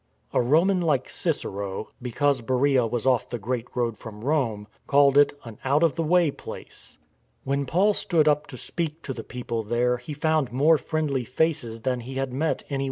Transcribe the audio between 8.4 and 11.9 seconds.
to speak to the people there he found more friendly faces